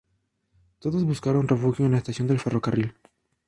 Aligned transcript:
Todos 0.79 1.03
buscaron 1.05 1.47
refugio 1.47 1.85
en 1.85 1.91
la 1.91 1.99
estación 1.99 2.27
del 2.27 2.39
ferrocarril. 2.39 2.95